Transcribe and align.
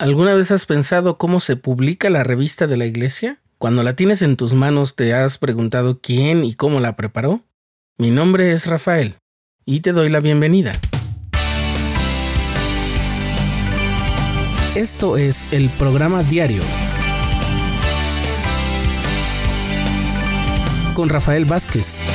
¿Alguna 0.00 0.32
vez 0.32 0.50
has 0.50 0.64
pensado 0.64 1.18
cómo 1.18 1.40
se 1.40 1.56
publica 1.56 2.08
la 2.08 2.24
revista 2.24 2.66
de 2.66 2.78
la 2.78 2.86
iglesia? 2.86 3.42
Cuando 3.58 3.82
la 3.82 3.96
tienes 3.96 4.22
en 4.22 4.38
tus 4.38 4.54
manos, 4.54 4.96
¿te 4.96 5.12
has 5.12 5.36
preguntado 5.36 6.00
quién 6.00 6.42
y 6.42 6.54
cómo 6.54 6.80
la 6.80 6.96
preparó? 6.96 7.44
Mi 7.98 8.10
nombre 8.10 8.52
es 8.52 8.64
Rafael 8.64 9.16
y 9.66 9.80
te 9.80 9.92
doy 9.92 10.08
la 10.08 10.20
bienvenida. 10.20 10.72
Esto 14.74 15.18
es 15.18 15.44
el 15.52 15.68
programa 15.68 16.22
diario 16.22 16.62
con 20.94 21.10
Rafael 21.10 21.44
Vázquez. 21.44 22.06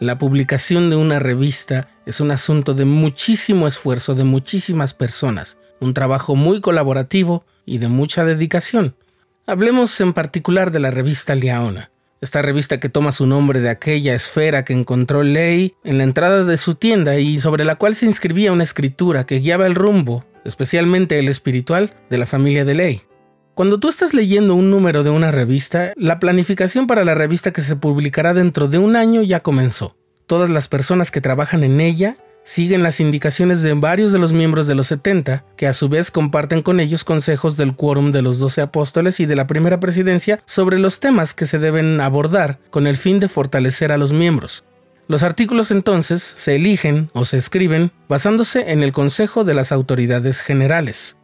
La 0.00 0.16
publicación 0.16 0.88
de 0.88 0.96
una 0.96 1.18
revista 1.18 1.90
es 2.06 2.20
un 2.20 2.30
asunto 2.30 2.72
de 2.72 2.86
muchísimo 2.86 3.66
esfuerzo 3.66 4.14
de 4.14 4.24
muchísimas 4.24 4.94
personas, 4.94 5.58
un 5.78 5.92
trabajo 5.92 6.34
muy 6.34 6.62
colaborativo 6.62 7.44
y 7.66 7.76
de 7.76 7.88
mucha 7.88 8.24
dedicación. 8.24 8.94
Hablemos 9.46 10.00
en 10.00 10.14
particular 10.14 10.70
de 10.70 10.80
la 10.80 10.90
revista 10.90 11.34
Liaona, 11.34 11.90
esta 12.22 12.40
revista 12.40 12.80
que 12.80 12.88
toma 12.88 13.12
su 13.12 13.26
nombre 13.26 13.60
de 13.60 13.68
aquella 13.68 14.14
esfera 14.14 14.64
que 14.64 14.72
encontró 14.72 15.22
Ley 15.22 15.74
en 15.84 15.98
la 15.98 16.04
entrada 16.04 16.44
de 16.44 16.56
su 16.56 16.76
tienda 16.76 17.18
y 17.18 17.38
sobre 17.38 17.66
la 17.66 17.76
cual 17.76 17.94
se 17.94 18.06
inscribía 18.06 18.52
una 18.52 18.64
escritura 18.64 19.26
que 19.26 19.40
guiaba 19.40 19.66
el 19.66 19.74
rumbo, 19.74 20.24
especialmente 20.46 21.18
el 21.18 21.28
espiritual, 21.28 21.92
de 22.08 22.16
la 22.16 22.24
familia 22.24 22.64
de 22.64 22.74
Ley. 22.74 23.02
Cuando 23.60 23.78
tú 23.78 23.90
estás 23.90 24.14
leyendo 24.14 24.54
un 24.54 24.70
número 24.70 25.02
de 25.02 25.10
una 25.10 25.30
revista, 25.30 25.92
la 25.96 26.18
planificación 26.18 26.86
para 26.86 27.04
la 27.04 27.14
revista 27.14 27.52
que 27.52 27.60
se 27.60 27.76
publicará 27.76 28.32
dentro 28.32 28.68
de 28.68 28.78
un 28.78 28.96
año 28.96 29.20
ya 29.20 29.40
comenzó. 29.40 29.98
Todas 30.30 30.48
las 30.48 30.68
personas 30.68 31.10
que 31.10 31.20
trabajan 31.20 31.64
en 31.64 31.80
ella 31.80 32.16
siguen 32.44 32.84
las 32.84 33.00
indicaciones 33.00 33.62
de 33.62 33.74
varios 33.74 34.12
de 34.12 34.20
los 34.20 34.32
miembros 34.32 34.68
de 34.68 34.76
los 34.76 34.86
70, 34.86 35.44
que 35.56 35.66
a 35.66 35.72
su 35.72 35.88
vez 35.88 36.12
comparten 36.12 36.62
con 36.62 36.78
ellos 36.78 37.02
consejos 37.02 37.56
del 37.56 37.74
quórum 37.74 38.12
de 38.12 38.22
los 38.22 38.38
doce 38.38 38.60
apóstoles 38.60 39.18
y 39.18 39.26
de 39.26 39.34
la 39.34 39.48
primera 39.48 39.80
presidencia 39.80 40.40
sobre 40.46 40.78
los 40.78 41.00
temas 41.00 41.34
que 41.34 41.46
se 41.46 41.58
deben 41.58 42.00
abordar 42.00 42.60
con 42.70 42.86
el 42.86 42.96
fin 42.96 43.18
de 43.18 43.26
fortalecer 43.26 43.90
a 43.90 43.98
los 43.98 44.12
miembros. 44.12 44.62
Los 45.08 45.24
artículos 45.24 45.72
entonces 45.72 46.22
se 46.22 46.54
eligen 46.54 47.10
o 47.12 47.24
se 47.24 47.36
escriben 47.36 47.90
basándose 48.08 48.70
en 48.70 48.84
el 48.84 48.92
consejo 48.92 49.42
de 49.42 49.54
las 49.54 49.72
autoridades 49.72 50.42
generales. 50.42 51.16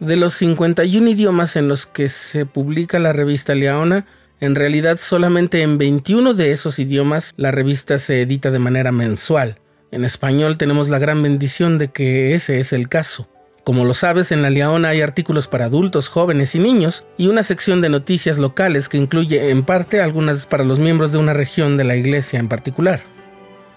De 0.00 0.16
los 0.16 0.34
51 0.34 1.10
idiomas 1.10 1.54
en 1.54 1.68
los 1.68 1.86
que 1.86 2.08
se 2.08 2.44
publica 2.44 2.98
la 2.98 3.12
revista 3.12 3.54
Leona, 3.54 4.04
en 4.42 4.56
realidad 4.56 4.98
solamente 4.98 5.62
en 5.62 5.78
21 5.78 6.34
de 6.34 6.50
esos 6.50 6.80
idiomas 6.80 7.32
la 7.36 7.52
revista 7.52 7.98
se 7.98 8.22
edita 8.22 8.50
de 8.50 8.58
manera 8.58 8.90
mensual. 8.90 9.60
En 9.92 10.04
español 10.04 10.58
tenemos 10.58 10.88
la 10.88 10.98
gran 10.98 11.22
bendición 11.22 11.78
de 11.78 11.92
que 11.92 12.34
ese 12.34 12.58
es 12.58 12.72
el 12.72 12.88
caso. 12.88 13.28
Como 13.62 13.84
lo 13.84 13.94
sabes, 13.94 14.32
en 14.32 14.42
la 14.42 14.50
Leona 14.50 14.88
hay 14.88 15.00
artículos 15.00 15.46
para 15.46 15.66
adultos, 15.66 16.08
jóvenes 16.08 16.56
y 16.56 16.58
niños 16.58 17.06
y 17.16 17.28
una 17.28 17.44
sección 17.44 17.80
de 17.80 17.88
noticias 17.88 18.38
locales 18.38 18.88
que 18.88 18.98
incluye 18.98 19.50
en 19.50 19.62
parte 19.62 20.00
algunas 20.00 20.46
para 20.46 20.64
los 20.64 20.80
miembros 20.80 21.12
de 21.12 21.18
una 21.18 21.34
región 21.34 21.76
de 21.76 21.84
la 21.84 21.94
iglesia 21.94 22.40
en 22.40 22.48
particular. 22.48 22.98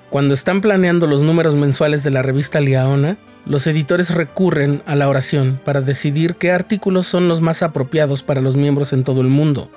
Cuando 0.09 0.33
están 0.33 0.61
planeando 0.61 1.05
los 1.05 1.21
números 1.21 1.53
mensuales 1.53 2.03
de 2.03 2.09
la 2.09 2.23
revista 2.23 2.59
Leona, 2.59 3.17
los 3.45 3.67
editores 3.67 4.09
recurren 4.09 4.81
a 4.87 4.95
la 4.95 5.09
oración 5.09 5.59
para 5.63 5.81
decidir 5.81 6.37
qué 6.37 6.51
artículos 6.51 7.05
son 7.05 7.27
los 7.27 7.39
más 7.39 7.61
apropiados 7.61 8.23
para 8.23 8.41
los 8.41 8.55
miembros 8.55 8.93
en 8.93 9.03
todo 9.03 9.21
el 9.21 9.27
mundo. 9.27 9.69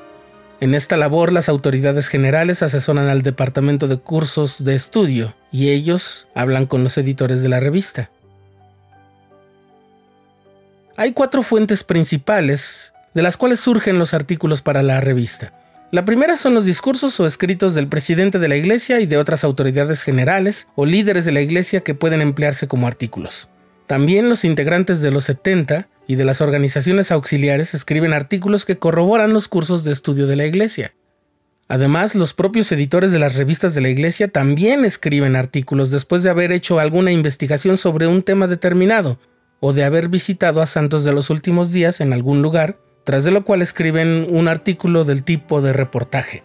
En 0.60 0.74
esta 0.74 0.96
labor 0.96 1.32
las 1.32 1.48
autoridades 1.48 2.08
generales 2.08 2.64
asesoran 2.64 3.08
al 3.08 3.22
departamento 3.22 3.86
de 3.86 3.98
cursos 3.98 4.64
de 4.64 4.74
estudio 4.74 5.34
y 5.52 5.70
ellos 5.70 6.26
hablan 6.34 6.66
con 6.66 6.82
los 6.82 6.98
editores 6.98 7.42
de 7.42 7.48
la 7.48 7.60
revista. 7.60 8.10
Hay 10.96 11.12
cuatro 11.12 11.44
fuentes 11.44 11.84
principales 11.84 12.92
de 13.14 13.22
las 13.22 13.36
cuales 13.36 13.60
surgen 13.60 14.00
los 14.00 14.14
artículos 14.14 14.60
para 14.60 14.82
la 14.82 15.00
revista. 15.00 15.52
La 15.92 16.04
primera 16.04 16.36
son 16.36 16.54
los 16.54 16.64
discursos 16.64 17.18
o 17.20 17.26
escritos 17.26 17.76
del 17.76 17.86
presidente 17.86 18.40
de 18.40 18.48
la 18.48 18.56
iglesia 18.56 18.98
y 18.98 19.06
de 19.06 19.16
otras 19.16 19.44
autoridades 19.44 20.02
generales 20.02 20.66
o 20.74 20.86
líderes 20.86 21.24
de 21.24 21.32
la 21.32 21.40
iglesia 21.40 21.82
que 21.82 21.94
pueden 21.94 22.20
emplearse 22.20 22.66
como 22.66 22.88
artículos. 22.88 23.48
También 23.86 24.28
los 24.28 24.44
integrantes 24.44 25.00
de 25.00 25.12
los 25.12 25.24
70 25.24 25.88
y 26.08 26.16
de 26.16 26.24
las 26.24 26.40
organizaciones 26.40 27.12
auxiliares 27.12 27.74
escriben 27.74 28.14
artículos 28.14 28.64
que 28.64 28.78
corroboran 28.78 29.34
los 29.34 29.46
cursos 29.46 29.84
de 29.84 29.92
estudio 29.92 30.26
de 30.26 30.36
la 30.36 30.46
Iglesia. 30.46 30.94
Además, 31.68 32.14
los 32.14 32.32
propios 32.32 32.72
editores 32.72 33.12
de 33.12 33.18
las 33.18 33.34
revistas 33.34 33.74
de 33.74 33.82
la 33.82 33.90
Iglesia 33.90 34.28
también 34.28 34.86
escriben 34.86 35.36
artículos 35.36 35.90
después 35.90 36.22
de 36.22 36.30
haber 36.30 36.50
hecho 36.50 36.78
alguna 36.80 37.12
investigación 37.12 37.76
sobre 37.76 38.06
un 38.06 38.22
tema 38.22 38.46
determinado 38.46 39.18
o 39.60 39.74
de 39.74 39.84
haber 39.84 40.08
visitado 40.08 40.62
a 40.62 40.66
santos 40.66 41.04
de 41.04 41.12
los 41.12 41.28
últimos 41.28 41.72
días 41.72 42.00
en 42.00 42.14
algún 42.14 42.40
lugar, 42.40 42.78
tras 43.04 43.24
de 43.24 43.30
lo 43.30 43.44
cual 43.44 43.60
escriben 43.60 44.26
un 44.30 44.48
artículo 44.48 45.04
del 45.04 45.24
tipo 45.24 45.60
de 45.60 45.74
reportaje. 45.74 46.42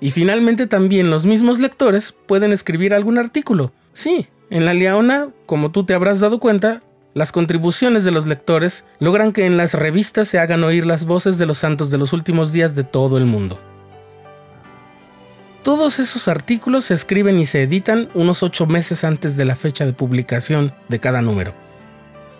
Y 0.00 0.10
finalmente 0.10 0.66
también 0.66 1.08
los 1.08 1.24
mismos 1.24 1.60
lectores 1.60 2.16
pueden 2.26 2.52
escribir 2.52 2.94
algún 2.94 3.16
artículo. 3.16 3.72
Sí, 3.92 4.26
en 4.50 4.64
la 4.64 4.74
Liaona, 4.74 5.28
como 5.46 5.70
tú 5.70 5.84
te 5.86 5.94
habrás 5.94 6.18
dado 6.18 6.40
cuenta, 6.40 6.82
las 7.16 7.32
contribuciones 7.32 8.04
de 8.04 8.10
los 8.10 8.26
lectores 8.26 8.84
logran 8.98 9.32
que 9.32 9.46
en 9.46 9.56
las 9.56 9.72
revistas 9.72 10.28
se 10.28 10.38
hagan 10.38 10.62
oír 10.64 10.84
las 10.84 11.06
voces 11.06 11.38
de 11.38 11.46
los 11.46 11.56
santos 11.56 11.90
de 11.90 11.96
los 11.96 12.12
últimos 12.12 12.52
días 12.52 12.74
de 12.74 12.84
todo 12.84 13.16
el 13.16 13.24
mundo. 13.24 13.58
Todos 15.62 15.98
esos 15.98 16.28
artículos 16.28 16.84
se 16.84 16.92
escriben 16.92 17.38
y 17.38 17.46
se 17.46 17.62
editan 17.62 18.10
unos 18.12 18.42
ocho 18.42 18.66
meses 18.66 19.02
antes 19.02 19.38
de 19.38 19.46
la 19.46 19.56
fecha 19.56 19.86
de 19.86 19.94
publicación 19.94 20.74
de 20.88 20.98
cada 20.98 21.22
número. 21.22 21.54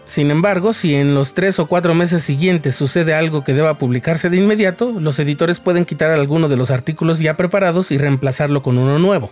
Sin 0.05 0.31
embargo, 0.31 0.75
si 0.75 0.95
en 0.95 1.15
los 1.15 1.33
tres 1.33 1.59
o 1.59 1.65
cuatro 1.65 1.95
meses 1.95 2.23
siguientes 2.23 2.77
sucede 2.77 3.15
algo 3.15 3.45
que 3.45 3.55
deba 3.55 3.79
publicarse 3.79 4.29
de 4.29 4.37
inmediato, 4.37 5.01
los 5.01 5.19
editores 5.19 5.59
pueden 5.59 5.87
quitar 5.87 6.11
alguno 6.11 6.51
de 6.51 6.57
los 6.59 6.71
artículos 6.71 7.21
ya 7.21 7.35
preparados 7.39 7.93
y 7.93 7.97
reemplazarlo 7.97 8.63
con 8.63 8.77
uno 8.77 8.99
nuevo. 8.99 9.31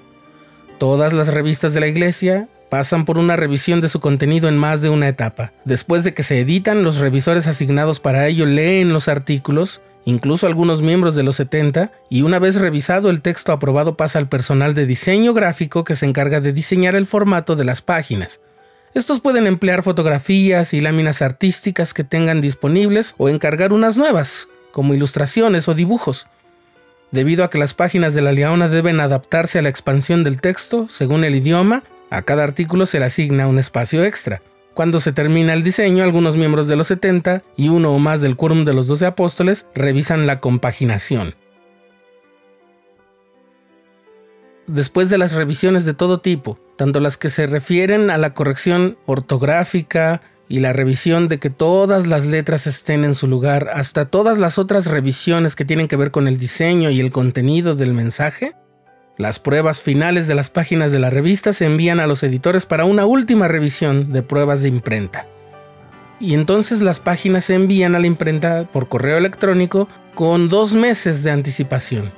Todas 0.78 1.12
las 1.12 1.28
revistas 1.28 1.75
de 1.75 1.81
la 1.81 1.87
iglesia 1.87 2.49
pasan 2.74 3.04
por 3.04 3.18
una 3.18 3.36
revisión 3.36 3.80
de 3.80 3.88
su 3.88 4.00
contenido 4.00 4.48
en 4.48 4.58
más 4.58 4.82
de 4.82 4.88
una 4.88 5.06
etapa. 5.06 5.52
Después 5.64 6.02
de 6.02 6.12
que 6.12 6.24
se 6.24 6.40
editan, 6.40 6.82
los 6.82 6.96
revisores 6.96 7.46
asignados 7.46 8.00
para 8.00 8.26
ello 8.26 8.46
leen 8.46 8.92
los 8.92 9.06
artículos, 9.06 9.80
incluso 10.04 10.48
algunos 10.48 10.82
miembros 10.82 11.14
de 11.14 11.22
los 11.22 11.36
70, 11.36 11.92
y 12.10 12.22
una 12.22 12.40
vez 12.40 12.56
revisado 12.56 13.10
el 13.10 13.22
texto 13.22 13.52
aprobado 13.52 13.96
pasa 13.96 14.18
al 14.18 14.28
personal 14.28 14.74
de 14.74 14.86
diseño 14.86 15.34
gráfico 15.34 15.84
que 15.84 15.94
se 15.94 16.06
encarga 16.06 16.40
de 16.40 16.52
diseñar 16.52 16.96
el 16.96 17.06
formato 17.06 17.54
de 17.54 17.62
las 17.62 17.80
páginas. 17.80 18.40
Estos 18.92 19.20
pueden 19.20 19.46
emplear 19.46 19.84
fotografías 19.84 20.74
y 20.74 20.80
láminas 20.80 21.22
artísticas 21.22 21.94
que 21.94 22.02
tengan 22.02 22.41
disponibles 22.41 23.14
o 23.18 23.28
encargar 23.28 23.72
unas 23.72 23.96
nuevas, 23.96 24.48
como 24.72 24.94
ilustraciones 24.94 25.68
o 25.68 25.74
dibujos. 25.74 26.26
Debido 27.12 27.44
a 27.44 27.50
que 27.50 27.58
las 27.58 27.72
páginas 27.72 28.14
de 28.14 28.22
la 28.22 28.32
Leona 28.32 28.68
deben 28.68 28.98
adaptarse 28.98 29.60
a 29.60 29.62
la 29.62 29.68
expansión 29.68 30.24
del 30.24 30.41
texto 30.41 30.88
según 30.88 31.22
el 31.22 31.36
idioma, 31.36 31.84
a 32.10 32.22
cada 32.22 32.44
artículo 32.44 32.87
se 32.87 32.98
le 32.98 33.06
asigna 33.06 33.48
un 33.48 33.59
espacio 33.59 34.04
extra. 34.04 34.42
Cuando 34.75 35.00
se 35.00 35.12
termina 35.12 35.53
el 35.53 35.62
diseño, 35.62 36.03
algunos 36.03 36.37
miembros 36.37 36.66
de 36.66 36.76
los 36.76 36.88
70 36.88 37.42
y 37.56 37.69
uno 37.69 37.92
o 37.92 37.98
más 37.98 38.20
del 38.20 38.37
quórum 38.37 38.65
de 38.65 38.75
los 38.75 38.88
12 38.88 39.06
apóstoles 39.06 39.69
revisan 39.75 40.26
la 40.26 40.41
compaginación. 40.41 41.34
Después 44.66 45.10
de 45.10 45.19
las 45.19 45.32
revisiones 45.32 45.84
de 45.84 45.94
todo 45.94 46.20
tipo, 46.20 46.59
tanto 46.76 46.98
las 46.98 47.19
que 47.19 47.31
se 47.31 47.47
refieren 47.47 48.10
a 48.10 48.19
la 48.19 48.34
corrección 48.34 48.97
ortográfica 49.06 50.22
y 50.48 50.60
la 50.60 50.72
revisión 50.72 51.28
de 51.28 51.38
que 51.38 51.50
todas 51.50 52.06
las 52.06 52.26
letras 52.26 52.66
estén 52.66 53.04
en 53.04 53.15
su 53.15 53.28
lugar, 53.28 53.69
hasta 53.72 54.06
todas 54.06 54.38
las 54.38 54.59
otras 54.59 54.86
revisiones 54.86 55.54
que 55.54 55.65
tienen 55.65 55.86
que 55.86 55.97
ver 55.97 56.10
con 56.10 56.28
el 56.28 56.39
diseño 56.39 56.91
y 56.91 57.01
el 57.01 57.12
contenido 57.12 57.77
del 57.77 57.92
mensaje, 57.92 58.54
las 59.16 59.39
pruebas 59.39 59.81
finales 59.81 60.27
de 60.27 60.34
las 60.34 60.51
páginas 60.51 60.91
de 60.91 60.99
la 60.99 61.09
revista 61.09 61.53
se 61.53 61.66
envían 61.66 62.01
a 62.01 62.07
los 62.09 62.25
editores 62.25 62.66
para 62.66 62.84
una 62.84 63.07
última 63.07 63.47
revisión 63.47 64.13
de 64.13 64.22
pruebas 64.22 64.63
de 64.63 64.69
imprenta. 64.69 65.27
Y 66.19 66.34
entonces 66.34 66.81
las 66.81 66.99
páginas 66.99 67.45
se 67.45 67.55
envían 67.55 67.95
a 67.95 68.01
la 68.01 68.09
imprenta 68.09 68.65
por 68.65 68.89
correo 68.89 69.16
electrónico 69.16 69.89
con 70.15 70.49
dos 70.49 70.72
meses 70.72 71.22
de 71.22 71.31
anticipación. 71.31 72.11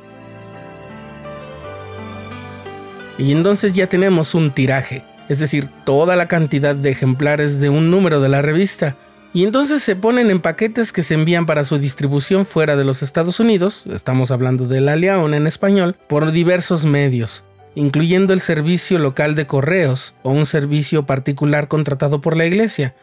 Y 3.18 3.32
entonces 3.32 3.74
ya 3.74 3.88
tenemos 3.88 4.34
un 4.34 4.50
tiraje, 4.50 5.02
es 5.28 5.38
decir, 5.38 5.68
toda 5.84 6.16
la 6.16 6.28
cantidad 6.28 6.74
de 6.74 6.90
ejemplares 6.90 7.60
de 7.60 7.68
un 7.68 7.90
número 7.90 8.20
de 8.20 8.28
la 8.28 8.42
revista, 8.42 8.96
y 9.32 9.44
entonces 9.44 9.82
se 9.82 9.96
ponen 9.96 10.30
en 10.30 10.40
paquetes 10.40 10.92
que 10.92 11.02
se 11.02 11.14
envían 11.14 11.44
para 11.44 11.64
su 11.64 11.78
distribución 11.78 12.46
fuera 12.46 12.76
de 12.76 12.84
los 12.84 13.02
Estados 13.02 13.38
Unidos, 13.38 13.86
estamos 13.86 14.30
hablando 14.30 14.66
de 14.66 14.80
la 14.80 14.96
León 14.96 15.34
en 15.34 15.46
español, 15.46 15.94
por 16.08 16.32
diversos 16.32 16.84
medios, 16.84 17.44
incluyendo 17.74 18.32
el 18.32 18.40
servicio 18.40 18.98
local 18.98 19.34
de 19.34 19.46
correos 19.46 20.14
o 20.22 20.30
un 20.30 20.46
servicio 20.46 21.04
particular 21.04 21.68
contratado 21.68 22.22
por 22.22 22.36
la 22.36 22.46
iglesia. 22.46 22.94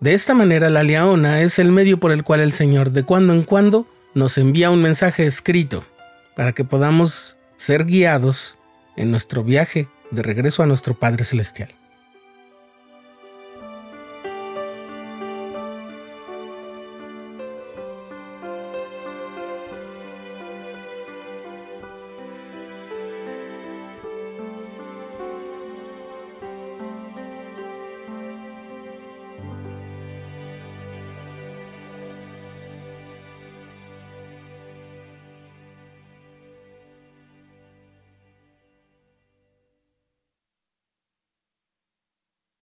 De 0.00 0.14
esta 0.14 0.32
manera 0.32 0.70
la 0.70 0.84
Leona 0.84 1.42
es 1.42 1.58
el 1.58 1.72
medio 1.72 1.98
por 1.98 2.12
el 2.12 2.22
cual 2.22 2.40
el 2.40 2.52
Señor 2.52 2.92
de 2.92 3.02
cuando 3.02 3.32
en 3.32 3.42
cuando 3.42 3.86
nos 4.14 4.38
envía 4.38 4.70
un 4.70 4.80
mensaje 4.80 5.26
escrito, 5.26 5.84
para 6.38 6.52
que 6.52 6.62
podamos 6.62 7.36
ser 7.56 7.84
guiados 7.84 8.58
en 8.94 9.10
nuestro 9.10 9.42
viaje 9.42 9.88
de 10.12 10.22
regreso 10.22 10.62
a 10.62 10.66
nuestro 10.66 10.94
Padre 10.94 11.24
Celestial. 11.24 11.70